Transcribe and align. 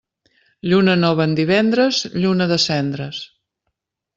Lluna 0.69 0.95
nova 1.01 1.27
en 1.29 1.35
divendres, 1.41 2.01
lluna 2.25 2.51
de 2.53 2.59
cendres. 2.67 3.21